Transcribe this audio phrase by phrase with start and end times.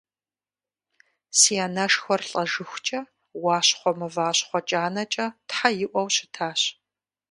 [1.37, 2.99] Си анэшхуэр лӏэжыхукӏэ
[3.43, 6.61] «Уащхъуэ мывэщхъуэ кӏанэкӏэ» тхьэ иӏуэу щытащ.